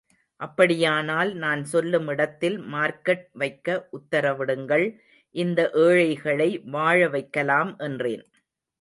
அப்படியானால் 0.41 1.31
நான் 1.33 1.61
சொல்லும் 1.63 2.07
இடத்தில் 2.07 2.57
மார்க்கெட் 2.73 3.23
வைக்க 3.33 3.77
உத்தரவிடுங்கள், 3.99 4.87
இந்த 5.35 5.69
ஏழைகளை 5.85 6.51
வாழ 6.77 6.99
வைக்கலாம் 7.09 7.73
என்றேன். 7.89 8.25